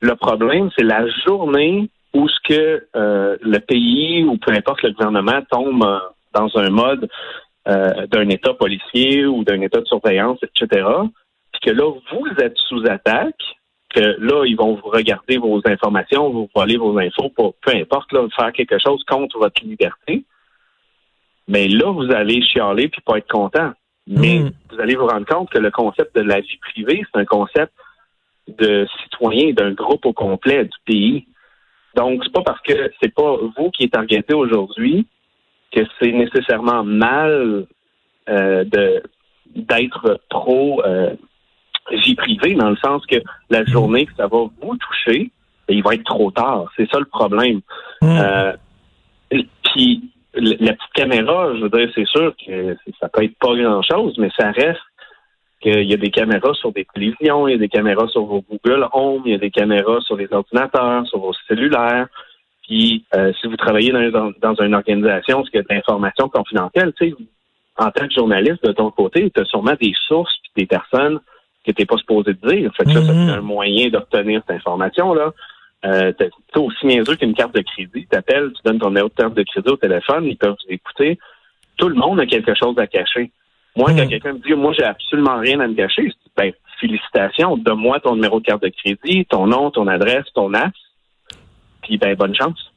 Le 0.00 0.14
problème, 0.16 0.70
c'est 0.76 0.84
la 0.84 1.06
journée 1.26 1.90
où 2.14 2.28
ce 2.28 2.38
que 2.44 2.86
euh, 2.96 3.36
le 3.40 3.58
pays 3.58 4.24
ou 4.24 4.36
peu 4.36 4.52
importe 4.52 4.82
le 4.82 4.92
gouvernement 4.92 5.40
tombe 5.50 5.84
euh, 5.84 5.98
dans 6.34 6.48
un 6.56 6.70
mode 6.70 7.08
euh, 7.68 8.06
d'un 8.08 8.28
état 8.28 8.54
policier 8.54 9.24
ou 9.26 9.44
d'un 9.44 9.60
état 9.60 9.80
de 9.80 9.86
surveillance, 9.86 10.38
etc. 10.42 10.84
Puis 11.52 11.60
que 11.62 11.70
là, 11.70 11.90
vous 12.10 12.26
êtes 12.38 12.56
sous 12.68 12.84
attaque, 12.88 13.42
que 13.92 14.16
là, 14.18 14.44
ils 14.46 14.56
vont 14.56 14.74
vous 14.74 14.88
regarder 14.88 15.38
vos 15.38 15.60
informations, 15.64 16.30
vous 16.30 16.48
voler 16.54 16.76
vos 16.76 16.98
infos, 16.98 17.28
pour, 17.30 17.54
peu 17.54 17.72
importe, 17.74 18.12
là, 18.12 18.26
faire 18.34 18.52
quelque 18.52 18.78
chose 18.78 19.02
contre 19.04 19.38
votre 19.38 19.62
liberté. 19.64 20.24
Mais 21.48 21.68
là, 21.68 21.90
vous 21.92 22.10
allez 22.12 22.42
chialer 22.42 22.88
puis 22.88 23.00
pas 23.02 23.18
être 23.18 23.30
content. 23.30 23.72
Mais 24.06 24.40
Mm. 24.40 24.52
vous 24.70 24.80
allez 24.80 24.96
vous 24.96 25.06
rendre 25.06 25.26
compte 25.26 25.50
que 25.50 25.58
le 25.58 25.70
concept 25.70 26.14
de 26.16 26.22
la 26.22 26.40
vie 26.40 26.58
privée, 26.58 27.04
c'est 27.04 27.20
un 27.20 27.24
concept 27.24 27.72
de 28.48 28.86
citoyen 29.02 29.52
d'un 29.52 29.72
groupe 29.72 30.04
au 30.06 30.12
complet 30.12 30.64
du 30.64 30.78
pays. 30.84 31.26
Donc, 31.94 32.22
c'est 32.24 32.32
pas 32.32 32.42
parce 32.42 32.60
que 32.62 32.90
c'est 33.00 33.14
pas 33.14 33.36
vous 33.56 33.70
qui 33.70 33.84
êtes 33.84 33.92
targeté 33.92 34.34
aujourd'hui 34.34 35.06
que 35.70 35.80
c'est 35.98 36.12
nécessairement 36.12 36.84
mal 36.84 37.66
euh, 38.28 38.64
de 38.64 39.02
d'être 39.54 40.20
trop 40.30 40.82
euh, 40.84 41.14
vie 41.90 42.14
privée, 42.14 42.54
dans 42.54 42.70
le 42.70 42.76
sens 42.76 43.04
que 43.06 43.16
la 43.50 43.64
journée 43.64 44.06
que 44.06 44.14
ça 44.16 44.26
va 44.26 44.38
vous 44.60 44.76
toucher, 44.76 45.30
ben, 45.68 45.76
il 45.76 45.82
va 45.82 45.94
être 45.94 46.04
trop 46.04 46.30
tard. 46.30 46.70
C'est 46.76 46.90
ça 46.90 46.98
le 46.98 47.06
problème. 47.06 47.60
Hmm. 48.00 48.18
Euh, 48.18 48.52
puis 49.64 50.10
la 50.34 50.72
petite 50.72 50.92
caméra, 50.94 51.54
je 51.54 51.62
veux 51.62 51.68
dire, 51.68 51.90
c'est 51.94 52.06
sûr 52.06 52.34
que 52.46 52.76
ça 53.00 53.08
peut 53.08 53.24
être 53.24 53.36
pas 53.38 53.54
grand-chose, 53.54 54.14
mais 54.18 54.30
ça 54.36 54.50
reste 54.50 54.80
qu'il 55.60 55.84
y 55.84 55.94
a 55.94 55.96
des 55.96 56.10
caméras 56.10 56.54
sur 56.54 56.72
des 56.72 56.86
télévisions, 56.92 57.46
il 57.46 57.52
y 57.52 57.54
a 57.54 57.58
des 57.58 57.68
caméras 57.68 58.08
sur 58.08 58.24
vos 58.24 58.44
Google 58.50 58.88
Home, 58.92 59.22
il 59.26 59.32
y 59.32 59.34
a 59.34 59.38
des 59.38 59.50
caméras 59.50 60.00
sur 60.00 60.16
les 60.16 60.28
ordinateurs, 60.32 61.06
sur 61.06 61.20
vos 61.20 61.32
cellulaires. 61.46 62.06
Puis 62.62 63.04
euh, 63.14 63.32
si 63.40 63.46
vous 63.46 63.56
travaillez 63.56 63.92
dans, 63.92 64.32
dans 64.40 64.54
une 64.62 64.74
organisation, 64.74 65.44
ce 65.44 65.50
qui 65.50 65.58
est 65.58 65.62
de 65.62 65.74
l'information 65.74 66.28
confidentielle, 66.28 66.92
tu 66.98 67.10
sais, 67.10 67.16
en 67.76 67.90
tant 67.90 68.06
que 68.06 68.14
journaliste 68.14 68.64
de 68.64 68.72
ton 68.72 68.90
côté, 68.90 69.30
tu 69.30 69.40
as 69.40 69.44
sûrement 69.44 69.74
des 69.80 69.92
sources 70.06 70.34
puis 70.42 70.64
des 70.64 70.66
personnes 70.66 71.20
que 71.64 71.72
tu 71.72 71.80
n'es 71.82 71.86
pas 71.86 71.96
supposé 71.96 72.34
te 72.34 72.48
dire. 72.48 72.70
Fait 72.76 72.84
que 72.84 72.90
là, 72.90 73.04
ça 73.06 73.12
Mhm. 73.12 73.26
c'est 73.26 73.32
un 73.34 73.40
moyen 73.40 73.88
d'obtenir 73.88 74.42
cette 74.46 74.56
information-là. 74.56 75.32
Euh, 75.84 76.12
t'es 76.12 76.30
t'es 76.52 76.58
aussi 76.60 76.86
niaiseux 76.86 77.16
qu'une 77.16 77.34
carte 77.34 77.54
de 77.54 77.62
crédit. 77.62 78.06
Tu 78.10 78.16
appelles, 78.16 78.52
tu 78.54 78.62
donnes 78.64 78.78
ton 78.78 78.88
numéro 78.88 79.08
de 79.08 79.14
carte 79.14 79.34
de 79.34 79.42
crédit 79.42 79.68
au 79.70 79.76
téléphone, 79.76 80.24
ils 80.26 80.36
peuvent 80.36 80.56
écouter. 80.68 81.18
Tout 81.76 81.88
le 81.88 81.94
monde 81.96 82.20
a 82.20 82.26
quelque 82.26 82.54
chose 82.54 82.78
à 82.78 82.86
cacher. 82.86 83.30
Moi, 83.76 83.90
quand 83.90 84.02
Mhm. 84.04 84.08
quelqu'un 84.08 84.32
me 84.34 84.38
dit, 84.38 84.54
moi, 84.54 84.72
j'ai 84.76 84.84
absolument 84.84 85.38
rien 85.38 85.58
à 85.60 85.66
me 85.66 85.74
cacher, 85.74 86.02
je 86.02 86.08
dis, 86.10 86.30
ben, 86.36 86.52
félicitations, 86.80 87.56
donne-moi 87.56 88.00
ton 88.00 88.14
numéro 88.16 88.38
de 88.40 88.44
carte 88.44 88.62
de 88.62 88.68
crédit, 88.68 89.24
ton 89.26 89.46
nom, 89.46 89.70
ton 89.70 89.86
adresse, 89.88 90.26
ton 90.34 90.52
as, 90.54 90.70
puis 91.82 91.96
ben, 91.98 92.14
bonne 92.14 92.34
chance. 92.34 92.71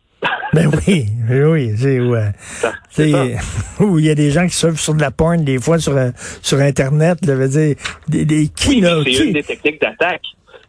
Ben 0.53 0.69
oui, 0.87 1.05
oui, 1.29 1.71
c'est 1.75 1.99
ouais. 1.99 2.31
Ça. 2.37 2.71
où 3.81 3.99
il 3.99 4.05
y 4.05 4.09
a 4.09 4.15
des 4.15 4.31
gens 4.31 4.45
qui 4.45 4.55
surfent 4.55 4.79
sur 4.79 4.93
de 4.93 5.01
la 5.01 5.11
porn 5.11 5.43
des 5.43 5.59
fois 5.59 5.79
sur 5.79 5.97
euh, 5.97 6.11
sur 6.41 6.59
internet, 6.59 7.25
là, 7.25 7.35
veut 7.35 7.49
dire 7.49 7.75
des, 8.07 8.25
des 8.25 8.47
qui 8.47 8.81
Oui, 8.85 9.13
c'est 9.13 9.25
une 9.25 9.33
des 9.33 9.43
techniques 9.43 9.81
d'attaque. 9.81 10.23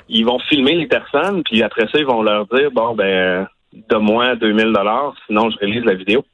Ils 0.08 0.24
vont 0.24 0.38
filmer 0.48 0.74
les 0.74 0.86
personnes, 0.86 1.42
puis 1.44 1.62
après 1.62 1.86
ça, 1.92 1.98
ils 1.98 2.06
vont 2.06 2.22
leur 2.22 2.46
dire, 2.46 2.70
bon, 2.72 2.94
ben, 2.94 3.04
euh, 3.04 3.44
donne-moi 3.88 4.36
2000 4.36 4.72
dollars, 4.72 5.14
sinon 5.26 5.50
je 5.50 5.58
réalise 5.58 5.84
la 5.84 5.94
vidéo. 5.94 6.24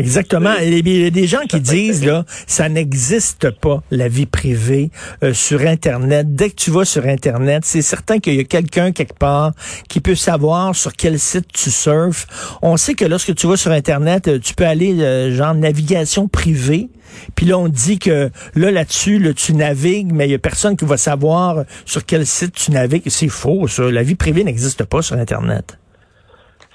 Exactement. 0.00 0.54
Il 0.62 0.88
y 0.88 1.06
a 1.06 1.10
des 1.10 1.26
gens 1.26 1.44
qui 1.48 1.60
disent, 1.60 2.04
là, 2.04 2.24
ça 2.46 2.68
n'existe 2.68 3.50
pas, 3.50 3.82
la 3.90 4.08
vie 4.08 4.26
privée 4.26 4.90
euh, 5.22 5.34
sur 5.34 5.60
Internet. 5.62 6.34
Dès 6.34 6.50
que 6.50 6.56
tu 6.56 6.70
vas 6.70 6.84
sur 6.84 7.06
Internet, 7.06 7.64
c'est 7.64 7.82
certain 7.82 8.18
qu'il 8.18 8.34
y 8.34 8.40
a 8.40 8.44
quelqu'un 8.44 8.92
quelque 8.92 9.18
part 9.18 9.52
qui 9.88 10.00
peut 10.00 10.14
savoir 10.14 10.74
sur 10.74 10.92
quel 10.94 11.18
site 11.18 11.46
tu 11.52 11.70
surfes. 11.70 12.26
On 12.62 12.76
sait 12.76 12.94
que 12.94 13.04
lorsque 13.04 13.34
tu 13.34 13.46
vas 13.46 13.56
sur 13.56 13.72
Internet, 13.72 14.28
euh, 14.28 14.38
tu 14.38 14.54
peux 14.54 14.66
aller, 14.66 15.00
euh, 15.00 15.34
genre, 15.34 15.54
navigation 15.54 16.28
privée. 16.28 16.88
Puis 17.34 17.46
là, 17.46 17.58
on 17.58 17.68
dit 17.68 17.98
que 17.98 18.30
là, 18.54 18.70
là-dessus, 18.70 19.18
là, 19.18 19.34
tu 19.34 19.52
navigues, 19.52 20.12
mais 20.12 20.28
il 20.28 20.30
y 20.30 20.34
a 20.34 20.38
personne 20.38 20.76
qui 20.76 20.84
va 20.84 20.96
savoir 20.96 21.64
sur 21.84 22.06
quel 22.06 22.26
site 22.26 22.54
tu 22.54 22.70
navigues. 22.70 23.08
C'est 23.08 23.28
faux, 23.28 23.66
ça. 23.68 23.90
La 23.90 24.02
vie 24.02 24.14
privée 24.14 24.44
n'existe 24.44 24.84
pas 24.84 25.02
sur 25.02 25.16
Internet. 25.16 25.79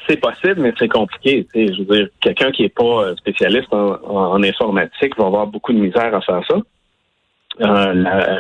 C'est 0.08 0.18
possible, 0.18 0.62
mais 0.62 0.74
c'est 0.78 0.88
compliqué. 0.88 1.48
Je 1.54 1.84
veux 1.84 1.96
dire, 1.98 2.08
quelqu'un 2.22 2.52
qui 2.52 2.64
n'est 2.64 2.70
pas 2.70 3.06
euh, 3.06 3.16
spécialiste 3.16 3.74
en, 3.74 4.42
informatique 4.44 5.18
va 5.18 5.26
avoir 5.26 5.48
beaucoup 5.48 5.74
de 5.74 5.80
misère 5.80 6.14
à 6.14 6.22
faire 6.22 6.42
ça. 6.48 6.58
Euh, 7.62 7.94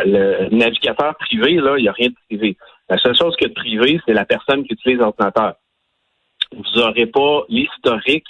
le 0.05 0.55
navigateur 0.55 1.15
privé, 1.15 1.55
là, 1.55 1.75
il 1.77 1.83
n'y 1.83 1.87
a 1.87 1.93
rien 1.93 2.09
de 2.09 2.15
privé. 2.27 2.57
La 2.89 2.97
seule 2.97 3.15
chose 3.15 3.35
que 3.37 3.47
de 3.47 3.53
privé, 3.53 3.99
c'est 4.05 4.13
la 4.13 4.25
personne 4.25 4.63
qui 4.63 4.73
utilise 4.73 4.99
l'ordinateur. 4.99 5.55
Vous 6.51 6.79
n'aurez 6.79 7.07
pas 7.07 7.43
l'historique 7.49 8.27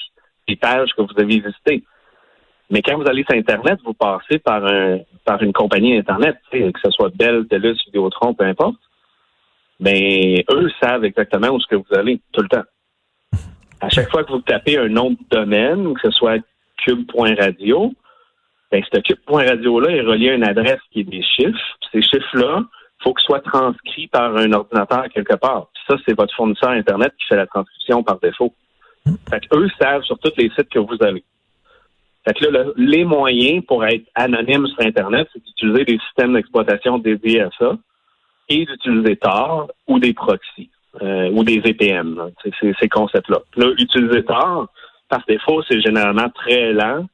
des 0.48 0.56
pages 0.56 0.92
que 0.96 1.01
vous 1.01 1.20
avez 1.20 1.39
visitées. 1.39 1.84
Mais 2.70 2.82
quand 2.82 2.98
vous 2.98 3.08
allez 3.08 3.24
sur 3.24 3.36
Internet, 3.36 3.80
vous 3.84 3.94
passez 3.94 4.39
par 4.39 4.65
un 4.65 5.00
par 5.25 5.42
une 5.42 5.54
compagnie 5.54 5.98
Internet, 5.98 6.38
que 6.51 6.72
ce 6.84 6.92
soit 6.92 7.12
Bell, 7.15 7.46
TELUS, 7.48 7.77
Vidéotron, 7.88 8.34
peu 8.34 8.46
importe. 8.46 8.75
Mais 9.80 10.44
ben, 10.48 10.58
eux 10.58 10.72
savent 10.82 11.04
exactement 11.04 11.50
où 11.50 11.60
ce 11.60 11.68
que 11.68 11.75
vous 11.75 11.96
allez 11.96 12.22
tout 12.32 12.42
le 12.42 12.48
temps. 12.48 12.63
À 13.86 13.89
chaque 13.89 14.10
fois 14.10 14.24
que 14.24 14.32
vous 14.32 14.42
tapez 14.42 14.80
un 14.80 14.88
nom 14.88 15.12
de 15.12 15.18
domaine, 15.30 15.94
que 15.94 16.01
ce 16.06 16.10
soit 16.10 16.44
cube.radio, 16.84 17.94
ben, 18.72 18.84
ce 18.92 19.00
cube.radio-là 19.00 19.92
est 19.92 20.01
relié 20.01 20.32
à 20.32 20.34
une 20.34 20.44
adresse 20.44 20.80
qui 20.92 21.01
est 21.01 21.04
des 21.04 21.22
chiffres. 21.22 21.77
Ces 21.92 22.01
chiffres-là, 22.01 22.63
il 22.63 23.04
faut 23.04 23.13
qu'ils 23.13 23.25
soient 23.25 23.42
transcrits 23.42 24.08
par 24.08 24.36
un 24.38 24.51
ordinateur 24.54 25.04
quelque 25.13 25.36
part. 25.36 25.68
Puis 25.72 25.84
ça, 25.88 26.01
c'est 26.04 26.18
votre 26.18 26.34
fournisseur 26.36 26.72
Internet 26.72 27.13
qui 27.20 27.27
fait 27.27 27.36
la 27.36 27.46
transcription 27.46 28.01
par 28.01 28.20
défaut. 28.20 28.56
Fait 29.30 29.44
eux 29.54 29.68
savent 29.80 30.01
sur 30.01 30.18
tous 30.18 30.34
les 30.36 30.50
sites 30.58 30.70
que 30.70 30.80
vous 30.80 30.98
allez. 31.01 31.24
Fait 32.27 32.34
que 32.34 32.46
là, 32.46 32.63
les 32.77 33.06
moyens 33.06 33.63
pour 33.68 33.86
être 33.86 34.10
anonyme 34.15 34.65
sur 34.65 34.82
Internet, 34.84 35.27
c'est 35.32 35.44
d'utiliser 35.44 35.86
des 35.86 36.00
systèmes 36.00 36.34
d'exploitation 36.34 36.98
dédiés 36.98 37.42
à 37.42 37.51
ça 37.60 37.77
et 38.50 38.65
d'utiliser 38.65 39.15
Tor 39.18 39.70
ou 39.88 40.00
des 40.00 40.13
proxys 40.13 40.72
euh, 41.05 41.29
ou 41.31 41.43
des 41.43 41.59
VPN. 41.59 42.15
Ces, 42.43 42.74
ces 42.79 42.89
concepts-là. 42.89 43.39
Là, 43.57 43.71
utiliser 43.77 44.24
Tor, 44.24 44.67
par 45.09 45.24
défaut, 45.27 45.62
c'est 45.69 45.81
généralement 45.81 46.29
très 46.29 46.74
lent, 46.74 47.05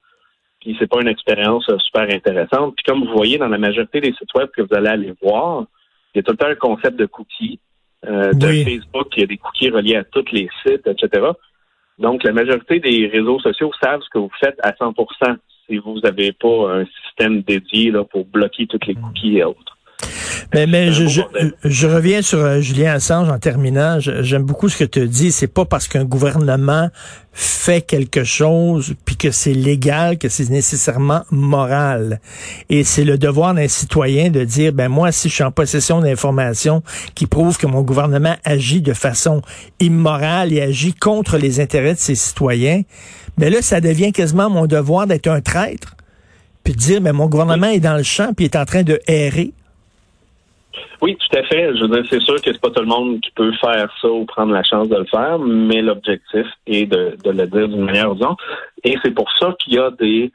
puis 0.60 0.76
c'est 0.80 0.90
pas 0.90 1.02
une 1.02 1.08
expérience 1.08 1.68
euh, 1.70 1.78
super 1.80 2.04
intéressante. 2.04 2.76
Puis 2.76 2.86
comme 2.86 3.06
vous 3.06 3.14
voyez 3.14 3.38
dans 3.38 3.48
la 3.48 3.58
majorité 3.58 4.00
des 4.00 4.14
sites 4.14 4.34
web 4.36 4.50
que 4.56 4.62
vous 4.62 4.74
allez 4.74 4.90
aller 4.90 5.14
voir, 5.22 5.66
il 6.14 6.18
y 6.18 6.20
a 6.20 6.24
tout 6.24 6.32
le 6.32 6.38
temps 6.38 6.48
un 6.48 6.56
concept 6.56 6.98
de 6.98 7.06
cookies. 7.06 7.60
Euh, 8.08 8.34
de 8.34 8.48
Facebook, 8.48 9.10
il 9.16 9.22
y 9.22 9.24
a 9.24 9.28
des 9.28 9.38
cookies 9.38 9.70
reliés 9.70 9.98
à 9.98 10.04
tous 10.04 10.26
les 10.32 10.50
sites, 10.64 10.88
etc. 10.88 11.28
Donc, 12.00 12.24
la 12.24 12.32
majorité 12.32 12.80
des 12.80 13.08
réseaux 13.08 13.40
sociaux 13.40 13.72
savent 13.82 14.02
ce 14.02 14.10
que 14.10 14.18
vous 14.18 14.32
faites 14.40 14.58
à 14.64 14.72
100% 14.72 15.38
si 15.68 15.78
vous 15.78 16.00
n'avez 16.00 16.32
pas 16.32 16.80
un 16.80 16.86
système 17.04 17.42
dédié 17.42 17.92
là, 17.92 18.04
pour 18.04 18.26
bloquer 18.26 18.66
toutes 18.66 18.88
les 18.88 18.96
cookies 18.96 19.38
et 19.38 19.44
autres. 19.44 19.78
Mais, 20.54 20.68
mais 20.68 20.92
je, 20.92 21.08
je, 21.08 21.22
je, 21.64 21.88
reviens 21.88 22.22
sur 22.22 22.40
euh, 22.40 22.60
Julien 22.60 22.94
Assange 22.94 23.30
en 23.30 23.40
terminant. 23.40 24.00
J'aime 24.00 24.44
beaucoup 24.44 24.68
ce 24.68 24.78
que 24.78 24.84
tu 24.84 25.08
dis. 25.08 25.32
C'est 25.32 25.48
pas 25.48 25.64
parce 25.64 25.88
qu'un 25.88 26.04
gouvernement 26.04 26.90
fait 27.34 27.82
quelque 27.82 28.26
chose 28.26 28.94
puis 29.06 29.16
que 29.16 29.32
c'est 29.32 29.54
légal 29.54 30.18
que 30.18 30.28
c'est 30.28 30.50
nécessairement 30.50 31.24
moral. 31.32 32.20
Et 32.70 32.84
c'est 32.84 33.06
le 33.06 33.18
devoir 33.18 33.54
d'un 33.54 33.70
citoyen 33.70 34.30
de 34.30 34.44
dire 34.44 34.74
ben 34.74 34.90
moi 34.90 35.14
si 35.14 35.30
je 35.30 35.36
suis 35.36 35.44
en 35.44 35.52
possession 35.52 36.02
d'informations 36.02 36.84
qui 37.16 37.28
prouvent 37.28 37.58
que 37.58 37.68
mon 37.68 37.82
gouvernement 37.82 38.36
agit 38.44 38.82
de 38.82 38.94
façon 38.94 39.42
immorale 39.80 40.52
et 40.52 40.62
agit 40.62 40.94
contre 40.94 41.38
les 41.38 41.62
intérêts 41.62 41.94
de 41.94 42.00
ses 42.00 42.16
citoyens, 42.16 42.82
mais 43.38 43.46
ben 43.46 43.54
là 43.54 43.62
ça 43.62 43.80
devient 43.80 44.12
quasiment 44.12 44.50
mon 44.50 44.66
devoir 44.66 45.08
d'être 45.08 45.28
un 45.28 45.40
traître 45.40 45.96
puis 46.66 46.74
de 46.74 46.80
dire 46.80 47.00
ben 47.00 47.14
mon 47.14 47.28
gouvernement 47.28 47.68
est 47.68 47.80
dans 47.80 47.96
le 47.96 48.04
champ 48.04 48.34
puis 48.34 48.46
est 48.46 48.58
en 48.58 48.66
train 48.66 48.84
de 48.84 49.00
errer 49.08 49.54
oui, 51.02 51.18
tout 51.18 51.38
à 51.38 51.44
fait. 51.44 51.76
Je 51.76 51.82
veux 51.82 51.88
dire, 51.88 52.06
c'est 52.10 52.22
sûr 52.22 52.36
que 52.36 52.52
c'est 52.52 52.62
pas 52.62 52.70
tout 52.70 52.82
le 52.82 52.88
monde 52.88 53.20
qui 53.22 53.32
peut 53.32 53.52
faire 53.54 53.92
ça 54.02 54.08
ou 54.08 54.26
prendre 54.26 54.54
la 54.54 54.64
chance 54.64 54.88
de 54.88 54.96
le 54.96 55.06
faire, 55.06 55.40
mais 55.40 55.82
l'objectif 55.82 56.46
est 56.68 56.86
de, 56.86 57.18
le 57.26 57.48
dire 57.48 57.68
d'une 57.68 57.86
manière 57.86 58.12
ou 58.12 58.16
d'une 58.16 58.26
autre. 58.26 58.44
Et 58.84 58.96
c'est 59.04 59.12
pour 59.12 59.32
ça 59.40 59.54
qu'il 59.60 59.74
y 59.74 59.80
a 59.80 59.92
des 59.92 60.32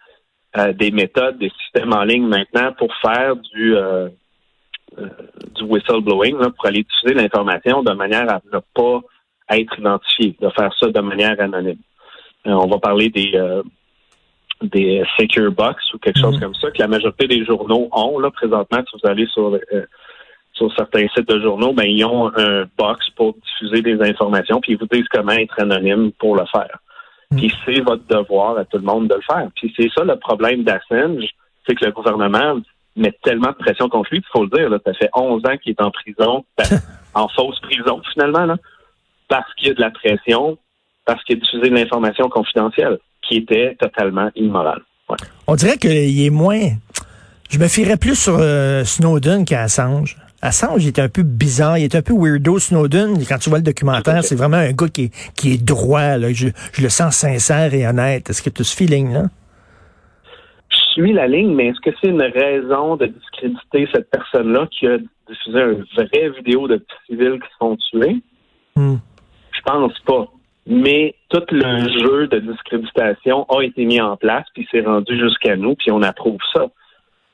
euh, 0.57 0.73
des 0.73 0.91
méthodes, 0.91 1.39
des 1.39 1.53
systèmes 1.63 1.93
en 1.93 2.03
ligne 2.03 2.27
maintenant 2.27 2.73
pour 2.73 2.95
faire 2.97 3.37
du 3.37 3.77
euh, 3.77 4.09
euh, 4.99 5.09
du 5.55 5.65
whistleblowing, 5.65 6.39
pour 6.39 6.67
aller 6.67 6.85
diffuser 6.85 7.15
l'information 7.15 7.83
de 7.83 7.93
manière 7.93 8.31
à 8.31 8.41
ne 8.53 8.59
pas 8.75 9.01
être 9.51 9.79
identifié, 9.79 10.37
de 10.41 10.49
faire 10.51 10.75
ça 10.81 10.89
de 10.89 11.01
manière 11.01 11.39
anonyme. 11.41 11.79
on 12.45 12.67
va 12.67 12.79
parler 12.79 13.11
des 13.11 13.39
des 14.63 15.05
secure 15.19 15.53
box 15.53 15.93
ou 15.93 15.99
quelque 15.99 16.19
chose 16.19 16.37
mm-hmm. 16.37 16.41
comme 16.41 16.55
ça 16.55 16.71
que 16.71 16.79
la 16.79 16.89
majorité 16.89 17.29
des 17.29 17.45
journaux 17.45 17.89
ont 17.93 18.19
là 18.19 18.31
présentement. 18.31 18.79
Si 18.79 18.97
vous 18.97 19.09
allez 19.09 19.27
sur 19.27 19.59
sur 20.57 20.75
certains 20.75 21.07
sites 21.15 21.29
de 21.29 21.41
journaux, 21.41 21.73
ben, 21.73 21.85
ils 21.85 22.05
ont 22.05 22.31
un 22.37 22.65
box 22.79 23.09
pour 23.11 23.35
diffuser 23.35 23.83
des 23.83 24.01
informations, 24.03 24.61
puis 24.61 24.73
ils 24.73 24.79
vous 24.79 24.87
disent 24.91 25.07
comment 25.13 25.33
être 25.33 25.61
anonyme 25.61 26.13
pour 26.13 26.35
le 26.35 26.45
faire. 26.47 26.79
Hmm. 27.31 27.37
Puis 27.37 27.53
c'est 27.65 27.81
votre 27.81 28.07
devoir 28.07 28.57
à 28.57 28.65
tout 28.65 28.79
le 28.79 28.85
monde 28.85 29.09
de 29.09 29.15
le 29.15 29.21
faire. 29.23 29.49
Puis 29.55 29.73
c'est 29.77 29.91
ça 29.95 30.05
le 30.05 30.17
problème 30.17 30.65
d'Assange, 30.65 31.25
c'est 31.67 31.75
que 31.75 31.85
le 31.85 31.93
gouvernement 31.93 32.59
met 32.97 33.13
tellement 33.23 33.51
de 33.51 33.57
pression 33.57 33.91
contre 33.91 34.09
lui, 34.11 34.19
il 34.19 34.31
faut 34.33 34.45
le 34.45 34.57
dire, 34.57 34.71
là, 34.71 34.79
ça 34.85 34.95
fait 34.95 35.11
11 35.15 35.43
ans 35.45 35.57
qu'il 35.63 35.73
est 35.73 35.83
en 35.83 35.91
prison, 35.91 36.45
ben, 36.57 36.65
en 37.15 37.29
fausse 37.29 37.61
prison 37.61 38.01
finalement, 38.13 38.47
là, 38.47 38.57
parce 39.29 39.53
qu'il 39.55 39.69
y 39.69 39.71
a 39.71 39.75
de 39.75 39.81
la 39.81 39.91
pression, 39.91 40.57
parce 41.05 41.23
qu'il 41.25 41.37
a 41.37 41.41
diffusé 41.41 41.69
de 41.69 41.75
l'information 41.75 42.31
confidentielle, 42.31 42.99
qui 43.21 43.37
était 43.37 43.77
totalement 43.79 44.31
immorale. 44.35 44.81
On 45.47 45.55
dirait 45.55 45.77
qu'il 45.77 46.25
est 46.25 46.31
moins... 46.31 46.61
Je 47.51 47.59
me 47.61 47.69
fierais 47.69 47.97
plus 47.97 48.17
sur 48.17 48.39
euh, 48.41 48.83
Snowden 48.83 49.45
qu'à 49.45 49.63
Assange. 49.63 50.17
Assange, 50.47 50.85
il 50.85 50.89
est 50.89 51.01
un 51.01 51.09
peu 51.09 51.23
bizarre, 51.23 51.77
il 51.77 51.85
est 51.85 51.95
un 51.95 52.03
peu 52.03 52.15
weirdo. 52.15 52.59
Snowden, 52.59 53.19
quand 53.29 53.39
tu 53.39 53.51
vois 53.51 53.59
le 53.59 53.65
documentaire, 53.65 54.23
c'est 54.23 54.37
vraiment 54.37 54.57
un 54.57 54.73
gars 54.73 54.89
qui 54.89 55.05
est, 55.05 55.33
qui 55.35 55.55
est 55.55 55.65
droit. 55.65 56.17
Là. 56.17 56.33
Je, 56.33 56.49
le 56.81 56.89
sens 56.89 57.17
sincère 57.17 57.75
et 57.75 57.87
honnête. 57.87 58.31
Est-ce 58.31 58.43
que 58.43 58.51
tu 58.51 58.63
as 58.63 58.65
ce 58.65 58.77
feeling-là? 58.77 59.25
Je 60.71 61.03
suis 61.03 61.13
la 61.13 61.27
ligne, 61.27 61.55
mais 61.55 61.69
est-ce 61.69 61.81
que 61.81 61.91
c'est 62.01 62.11
une 62.11 62.23
raison 62.23 62.97
de 62.97 63.07
discréditer 63.07 63.89
cette 63.93 64.09
personne-là 64.11 64.69
qui 64.71 64.87
a 64.87 64.99
diffusé 65.29 65.59
une 65.59 65.85
vraie 65.97 66.31
vidéo 66.39 66.69
de 66.69 66.85
civils 67.07 67.41
qui 67.41 67.49
sont 67.61 67.77
tués? 67.91 68.23
Hmm. 68.77 68.97
Je 69.53 69.61
pense 69.63 69.99
pas. 70.07 70.29
Mais 70.67 71.15
tout 71.29 71.43
le 71.51 71.89
jeu 72.01 72.29
de 72.29 72.39
discréditation 72.39 73.45
a 73.45 73.63
été 73.63 73.85
mis 73.85 74.01
en 74.01 74.17
place, 74.17 74.47
puis 74.55 74.67
c'est 74.71 74.81
rendu 74.81 75.19
jusqu'à 75.19 75.57
nous, 75.57 75.75
puis 75.75 75.91
on 75.91 76.03
approuve 76.03 76.39
ça. 76.55 76.67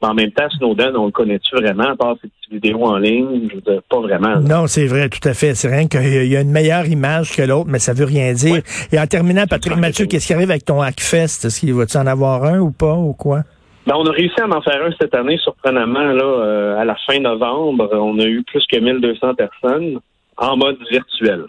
Mais 0.02 0.08
en 0.08 0.14
même 0.14 0.32
temps, 0.32 0.48
Snowden, 0.58 0.96
on 0.96 1.06
le 1.06 1.12
connaît-tu 1.12 1.54
vraiment, 1.54 1.90
à 1.90 1.96
part 1.96 2.16
ces 2.20 2.28
petites 2.28 2.52
vidéos 2.52 2.84
en 2.84 2.98
ligne? 2.98 3.48
Je 3.48 3.54
veux 3.54 3.60
dire, 3.60 3.82
pas 3.88 4.00
vraiment. 4.00 4.40
Non, 4.40 4.66
c'est 4.66 4.86
vrai, 4.86 5.08
tout 5.08 5.26
à 5.26 5.32
fait. 5.32 5.54
C'est 5.54 5.68
rien 5.68 5.86
qu'il 5.86 6.26
y 6.26 6.36
a 6.36 6.40
une 6.40 6.50
meilleure 6.50 6.86
image 6.86 7.36
que 7.36 7.42
l'autre, 7.42 7.68
mais 7.68 7.78
ça 7.78 7.92
veut 7.92 8.04
rien 8.04 8.32
dire. 8.32 8.62
Et 8.90 8.98
en 8.98 9.06
terminant, 9.06 9.44
Patrick 9.48 9.76
Mathieu, 9.76 10.06
qu'est-ce 10.06 10.26
qui 10.26 10.34
arrive 10.34 10.50
avec 10.50 10.64
ton 10.64 10.82
Hackfest? 10.82 11.46
Est-ce 11.46 11.60
qu'il 11.60 11.72
va-tu 11.74 11.96
en 11.96 12.06
avoir 12.06 12.44
un 12.44 12.58
ou 12.58 12.72
pas, 12.72 12.94
ou 12.94 13.12
quoi? 13.12 13.42
Ben, 13.86 13.94
on 13.96 14.04
a 14.06 14.10
réussi 14.10 14.40
à 14.40 14.46
en 14.46 14.60
faire 14.60 14.84
un 14.84 14.90
cette 15.00 15.14
année, 15.14 15.38
surprenamment, 15.38 16.12
là, 16.12 16.24
euh, 16.24 16.80
à 16.80 16.84
la 16.84 16.96
fin 17.06 17.18
novembre. 17.20 17.88
On 17.92 18.18
a 18.18 18.24
eu 18.24 18.42
plus 18.42 18.64
que 18.70 18.78
1200 18.78 19.34
personnes 19.34 20.00
en 20.36 20.56
mode 20.56 20.78
virtuel. 20.90 21.46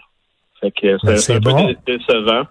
Fait 0.62 0.72
que 0.72 0.98
ben, 1.06 1.18
c'est 1.18 1.36
un 1.36 1.42
peu 1.42 1.76
décevant. 1.86 2.44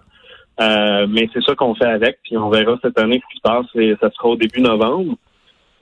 Euh, 0.61 1.07
mais 1.09 1.27
c'est 1.33 1.43
ça 1.43 1.55
qu'on 1.55 1.73
fait 1.75 1.87
avec, 1.87 2.19
puis 2.23 2.37
on 2.37 2.49
verra 2.49 2.77
cette 2.81 2.99
année 2.99 3.21
ce 3.23 3.33
qui 3.33 3.37
se 3.37 3.41
passe. 3.41 3.65
Et 3.75 3.95
ça 4.01 4.09
sera 4.11 4.29
au 4.29 4.35
début 4.35 4.61
novembre. 4.61 5.15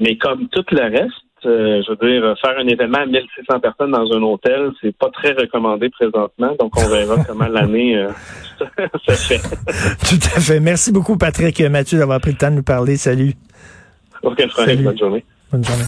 Mais 0.02 0.18
comme 0.18 0.48
tout 0.50 0.66
le 0.72 0.82
reste, 0.82 1.14
euh, 1.46 1.82
je 1.86 1.92
veux 1.92 2.12
dire, 2.12 2.36
faire 2.42 2.58
un 2.58 2.68
événement 2.68 3.00
à 3.00 3.06
1600 3.06 3.60
personnes 3.60 3.92
dans 3.92 4.12
un 4.12 4.22
hôtel, 4.22 4.72
c'est 4.82 4.96
pas 4.96 5.10
très 5.10 5.32
recommandé 5.32 5.90
présentement. 5.90 6.56
Donc, 6.60 6.76
on 6.76 6.88
verra 6.90 7.24
comment 7.28 7.48
l'année 7.48 7.98
euh, 7.98 8.10
se 9.08 9.12
fait. 9.12 9.38
Tout 9.40 10.28
à 10.36 10.40
fait. 10.40 10.60
Merci 10.60 10.92
beaucoup, 10.92 11.18
Patrick 11.18 11.60
et 11.62 11.70
Mathieu, 11.70 12.00
d'avoir 12.00 12.20
pris 12.20 12.32
le 12.32 12.38
temps 12.38 12.50
de 12.50 12.58
nous 12.58 12.64
parler. 12.64 12.98
Salut. 12.98 13.34
Aucun 14.24 14.48
problème. 14.48 14.84
Bonne 14.84 14.98
journée. 14.98 15.26
Bonne 15.52 15.64
journée. 15.64 15.80